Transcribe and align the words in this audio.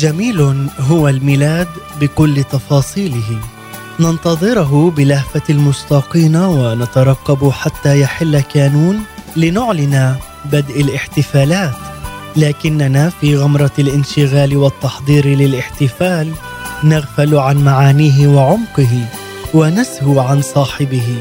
جميل 0.00 0.68
هو 0.78 1.08
الميلاد 1.08 1.68
بكل 2.00 2.44
تفاصيله. 2.44 3.38
ننتظره 4.00 4.92
بلهفة 4.96 5.42
المشتاقين 5.50 6.36
ونترقب 6.36 7.50
حتى 7.50 8.00
يحل 8.00 8.40
كانون 8.40 9.00
لنعلن 9.36 10.16
بدء 10.44 10.80
الاحتفالات. 10.80 11.74
لكننا 12.36 13.10
في 13.20 13.36
غمرة 13.36 13.70
الانشغال 13.78 14.56
والتحضير 14.56 15.26
للاحتفال 15.26 16.32
نغفل 16.84 17.34
عن 17.34 17.56
معانيه 17.64 18.28
وعمقه 18.28 19.06
ونسهو 19.54 20.20
عن 20.20 20.42
صاحبه. 20.42 21.16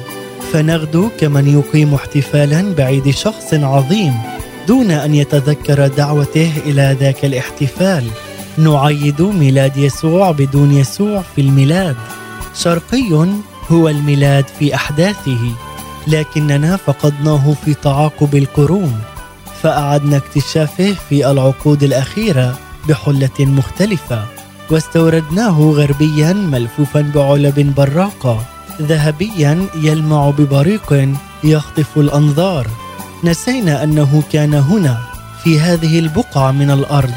فنغدو 0.53 1.09
كمن 1.19 1.47
يقيم 1.47 1.93
احتفالا 1.93 2.73
بعيد 2.77 3.09
شخص 3.09 3.53
عظيم 3.53 4.13
دون 4.67 4.91
أن 4.91 5.15
يتذكر 5.15 5.87
دعوته 5.87 6.51
إلى 6.65 6.97
ذاك 6.99 7.25
الاحتفال. 7.25 8.03
نعيد 8.57 9.21
ميلاد 9.21 9.77
يسوع 9.77 10.31
بدون 10.31 10.71
يسوع 10.71 11.23
في 11.35 11.41
الميلاد. 11.41 11.95
شرقي 12.55 13.27
هو 13.71 13.89
الميلاد 13.89 14.45
في 14.59 14.75
أحداثه 14.75 15.39
لكننا 16.07 16.77
فقدناه 16.77 17.53
في 17.65 17.73
تعاقب 17.73 18.35
القرون 18.35 18.99
فأعدنا 19.61 20.17
اكتشافه 20.17 20.95
في 21.09 21.31
العقود 21.31 21.83
الأخيرة 21.83 22.59
بحلة 22.89 23.39
مختلفة 23.39 24.25
واستوردناه 24.69 25.59
غربيا 25.59 26.33
ملفوفا 26.33 27.11
بعلب 27.15 27.73
براقة 27.77 28.45
ذهبيا 28.81 29.65
يلمع 29.75 30.29
ببريق 30.29 31.09
يخطف 31.43 31.97
الأنظار. 31.97 32.67
نسينا 33.23 33.83
أنه 33.83 34.23
كان 34.31 34.53
هنا 34.53 34.97
في 35.43 35.59
هذه 35.59 35.99
البقعة 35.99 36.51
من 36.51 36.71
الأرض. 36.71 37.13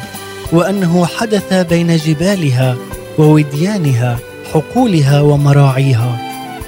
وأنه 0.52 1.06
حدث 1.06 1.52
بين 1.54 1.96
جبالها 1.96 2.76
ووديانها 3.18 4.18
حقولها 4.52 5.20
ومراعيها 5.20 6.18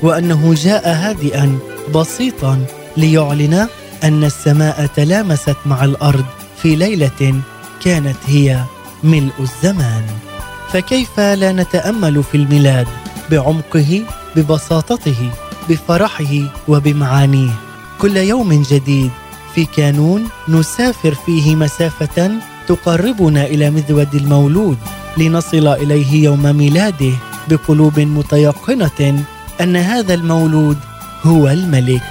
وأنه 0.02 0.54
جاء 0.54 0.88
هادئا 0.88 1.58
بسيطا 1.94 2.64
ليعلن 2.96 3.68
أن 4.04 4.24
السماء 4.24 4.86
تلامست 4.96 5.56
مع 5.66 5.84
الأرض 5.84 6.24
في 6.62 6.76
ليلة 6.76 7.40
كانت 7.84 8.16
هي 8.26 8.60
ملء 9.04 9.32
الزمان. 9.40 10.02
فكيف 10.72 11.20
لا 11.20 11.52
نتأمل 11.52 12.22
في 12.22 12.36
الميلاد 12.36 12.86
بعمقه 13.30 14.02
ببساطته 14.36 15.30
بفرحه 15.68 16.34
وبمعانيه؟ 16.68 17.50
كل 18.00 18.16
يوم 18.16 18.62
جديد 18.70 19.10
في 19.54 19.64
كانون 19.64 20.28
نسافر 20.48 21.14
فيه 21.14 21.56
مسافة 21.56 22.30
تقربنا 22.70 23.44
إلى 23.46 23.70
مذود 23.70 24.14
المولود 24.14 24.78
لنصل 25.16 25.68
إليه 25.68 26.24
يوم 26.24 26.56
ميلاده 26.56 27.12
بقلوب 27.48 28.00
متيقنة 28.00 29.24
أن 29.60 29.76
هذا 29.76 30.14
المولود 30.14 30.78
هو 31.22 31.48
الملك 31.48 32.10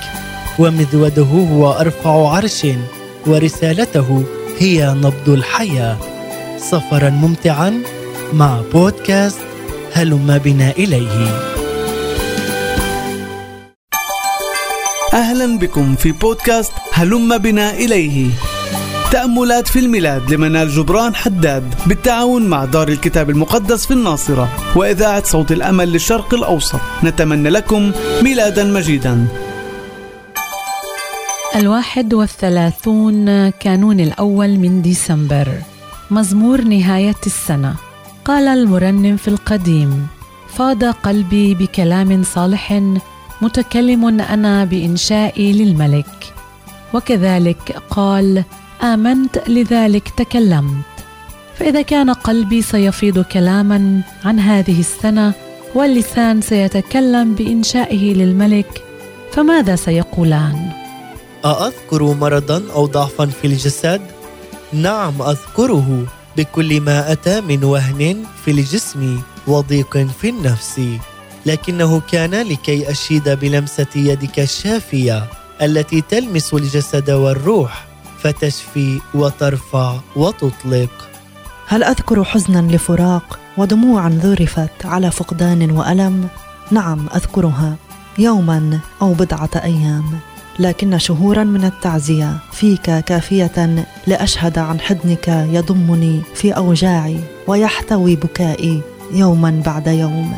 ومذوده 0.60 1.24
هو 1.24 1.72
أرفع 1.72 2.30
عرش 2.30 2.68
ورسالته 3.28 4.24
هي 4.60 4.96
نبض 4.98 5.30
الحياة. 5.30 5.98
سفرا 6.58 7.10
ممتعا 7.10 7.84
مع 8.34 8.62
بودكاست 8.74 9.40
هلم 9.94 10.38
بنا 10.38 10.72
إليه. 10.72 11.40
أهلا 15.14 15.58
بكم 15.58 15.96
في 15.96 16.12
بودكاست 16.12 16.72
هلم 16.94 17.38
بنا 17.38 17.74
إليه. 17.74 18.30
تأملات 19.12 19.68
في 19.68 19.80
الميلاد 19.80 20.34
لمنال 20.34 20.70
جبران 20.70 21.16
حداد 21.16 21.74
بالتعاون 21.86 22.48
مع 22.48 22.66
دار 22.66 22.88
الكتاب 22.88 23.30
المقدس 23.30 23.86
في 23.86 23.94
الناصرة 23.94 24.50
وإذاعة 24.76 25.24
صوت 25.24 25.52
الأمل 25.52 25.92
للشرق 25.92 26.34
الأوسط. 26.34 26.80
نتمنى 27.04 27.50
لكم 27.50 27.92
ميلادا 28.24 28.64
مجيدا. 28.64 29.28
الواحد 31.56 32.14
والثلاثون 32.14 33.50
كانون 33.50 34.00
الأول 34.00 34.60
من 34.60 34.82
ديسمبر. 34.82 35.48
مزمور 36.12 36.62
نهاية 36.62 37.22
السنة. 37.26 37.76
قال 38.26 38.48
المرنم 38.48 39.18
في 39.18 39.28
القديم 39.28 40.08
فاض 40.56 40.84
قلبي 40.84 41.56
بكلام 41.56 42.24
صالح 42.24 42.82
متكلم 43.42 44.22
أنا 44.22 44.66
بإنشائي 44.66 45.54
للملك. 45.54 46.34
وكذلك 46.94 47.76
قال 47.90 48.44
آمنت 48.84 49.50
لذلك 49.50 50.10
تكلمت. 50.10 50.84
فإذا 51.56 51.82
كان 51.82 52.10
قلبي 52.10 52.62
سيفيض 52.62 53.20
كلاما 53.20 54.02
عن 54.26 54.40
هذه 54.40 54.80
السنة 54.80 55.34
واللسان 55.76 56.42
سيتكلم 56.42 57.36
بإنشائه 57.36 58.14
للملك 58.14 58.84
فماذا 59.32 59.76
سيقولان؟ 59.76 60.72
أأذكر 61.46 62.04
مرضا 62.04 62.64
أو 62.76 62.86
ضعفا 62.86 63.26
في 63.26 63.48
الجسد؟ 63.48 64.02
نعم 64.74 65.22
أذكره. 65.22 66.06
بكل 66.38 66.82
ما 66.82 67.12
أتى 67.12 67.42
من 67.42 67.64
وهن 67.64 68.24
في 68.46 68.52
الجسم 68.52 69.22
وضيق 69.48 69.98
في 69.98 70.30
النفس. 70.30 70.82
لكنه 71.46 72.02
كان 72.12 72.36
لكي 72.36 72.92
أشيد 72.92 73.30
بلمسة 73.30 73.88
يدك 73.96 74.40
الشافية 74.40 75.24
التي 75.62 76.02
تلمس 76.02 76.54
الجسد 76.54 77.12
والروح. 77.12 77.89
فتشفي 78.24 79.00
وترفع 79.14 79.96
وتطلق. 80.16 81.10
هل 81.68 81.84
أذكر 81.84 82.24
حزنا 82.24 82.76
لفراق 82.76 83.40
ودموعا 83.58 84.10
ذرفت 84.10 84.86
على 84.86 85.12
فقدان 85.12 85.72
وألم؟ 85.72 86.28
نعم 86.72 87.08
أذكرها 87.16 87.76
يوما 88.18 88.80
أو 89.02 89.14
بضعة 89.14 89.50
أيام. 89.56 90.20
لكن 90.60 90.98
شهورا 90.98 91.44
من 91.44 91.66
التعزية 91.66 92.38
فيك 92.52 93.00
كافية 93.00 93.86
لأشهد 94.08 94.58
عن 94.58 94.80
حضنك 94.80 95.28
يضمني 95.28 96.22
في 96.36 96.52
أوجاعي 96.52 97.20
ويحتوي 97.48 98.16
بكائي 98.16 98.82
يوما 99.12 99.62
بعد 99.66 99.88
يوم. 99.88 100.38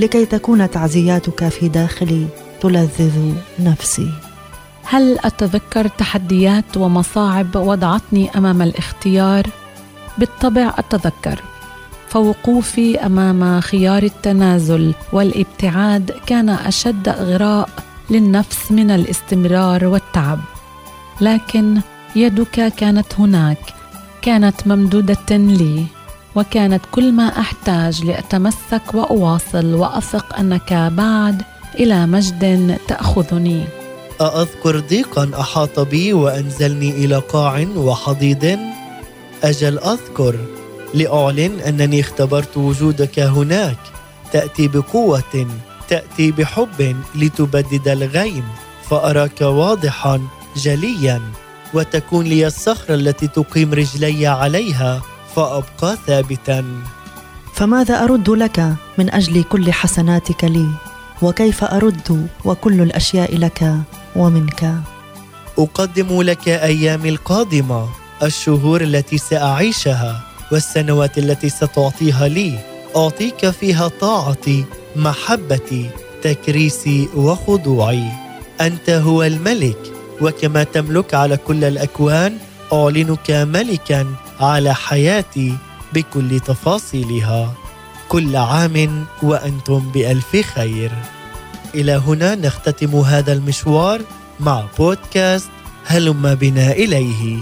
لكي 0.00 0.24
تكون 0.26 0.70
تعزياتك 0.70 1.48
في 1.48 1.68
داخلي 1.68 2.26
تلذذ 2.60 3.34
نفسي. 3.58 4.25
هل 4.88 5.18
أتذكر 5.24 5.88
تحديات 5.88 6.76
ومصاعب 6.76 7.56
وضعتني 7.56 8.30
أمام 8.36 8.62
الاختيار؟ 8.62 9.46
بالطبع 10.18 10.74
أتذكر. 10.78 11.42
فوقوفي 12.08 12.98
أمام 12.98 13.60
خيار 13.60 14.02
التنازل 14.02 14.94
والابتعاد 15.12 16.12
كان 16.26 16.48
أشد 16.48 17.08
اغراء 17.08 17.68
للنفس 18.10 18.72
من 18.72 18.90
الاستمرار 18.90 19.84
والتعب. 19.84 20.40
لكن 21.20 21.80
يدك 22.16 22.72
كانت 22.76 23.14
هناك 23.18 23.58
كانت 24.22 24.66
ممدودة 24.66 25.36
لي 25.36 25.86
وكانت 26.34 26.82
كل 26.92 27.12
ما 27.12 27.40
أحتاج 27.40 28.04
لأتمسك 28.04 28.94
وأواصل 28.94 29.74
وأثق 29.74 30.38
أنك 30.38 30.72
بعد 30.72 31.42
إلى 31.74 32.06
مجد 32.06 32.76
تأخذني. 32.88 33.85
أأذكر 34.20 34.80
ضيقا 34.80 35.30
أحاط 35.40 35.80
بي 35.80 36.12
وأنزلني 36.12 36.90
إلى 36.90 37.16
قاع 37.16 37.66
وحضيض. 37.76 38.58
أجل 39.44 39.78
أذكر 39.78 40.34
لأعلن 40.94 41.60
أنني 41.60 42.00
اختبرت 42.00 42.56
وجودك 42.56 43.18
هناك. 43.18 43.78
تأتي 44.32 44.68
بقوة 44.68 45.46
تأتي 45.88 46.32
بحب 46.32 46.96
لتبدد 47.14 47.88
الغيم. 47.88 48.44
فأراك 48.90 49.40
واضحا 49.40 50.20
جليا 50.56 51.22
وتكون 51.74 52.26
لي 52.26 52.46
الصخرة 52.46 52.94
التي 52.94 53.28
تقيم 53.28 53.74
رجلي 53.74 54.26
عليها 54.26 55.02
فأبقى 55.36 55.96
ثابتا. 56.06 56.64
فماذا 57.54 58.04
أرد 58.04 58.30
لك 58.30 58.74
من 58.98 59.10
أجل 59.10 59.42
كل 59.42 59.72
حسناتك 59.72 60.44
لي؟ 60.44 60.85
وكيف 61.22 61.64
أرد 61.64 62.28
وكل 62.44 62.80
الأشياء 62.80 63.36
لك 63.36 63.74
ومنك. 64.16 64.74
أقدم 65.58 66.22
لك 66.22 66.48
ايامي 66.48 67.08
القادمة 67.08 67.88
الشهور 68.22 68.80
التي 68.80 69.18
سأعيشها 69.18 70.20
والسنوات 70.52 71.18
التي 71.18 71.48
ستعطيها 71.48 72.28
لي. 72.28 72.58
أعطيك 72.96 73.50
فيها 73.50 73.88
طاعتي 73.88 74.64
محبتي 74.96 75.90
تكريسي 76.22 77.08
وخضوعي. 77.16 78.04
أنت 78.60 78.90
هو 78.90 79.22
الملك 79.22 79.78
وكما 80.20 80.62
تملك 80.64 81.14
على 81.14 81.36
كل 81.36 81.64
الأكوان 81.64 82.38
أعلنك 82.72 83.30
ملكا 83.30 84.06
على 84.40 84.74
حياتي 84.74 85.56
بكل 85.92 86.40
تفاصيلها. 86.40 87.54
كل 88.08 88.36
عام 88.36 89.04
وأنتم 89.22 89.78
بألف 89.78 90.36
خير. 90.54 90.90
إلى 91.74 91.92
هنا 91.92 92.34
نختتم 92.34 92.96
هذا 92.96 93.32
المشوار 93.32 94.00
مع 94.40 94.64
بودكاست 94.78 95.48
هلم 95.86 96.34
بنا 96.34 96.72
إليه. 96.72 97.38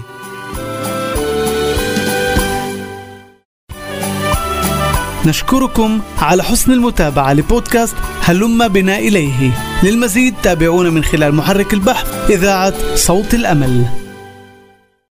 نشكركم 5.25 6.01
على 6.21 6.43
حسن 6.43 6.71
المتابعة 6.71 7.33
لبودكاست 7.33 7.95
هلم 8.21 8.67
بنا 8.67 8.97
إليه. 8.97 9.51
للمزيد 9.83 10.35
تابعونا 10.43 10.89
من 10.89 11.03
خلال 11.03 11.35
محرك 11.35 11.73
البحث 11.73 12.29
إذاعة 12.29 12.95
صوت 12.95 13.33
الأمل. 13.33 14.04